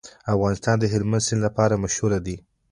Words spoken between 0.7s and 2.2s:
د هلمند سیند لپاره مشهور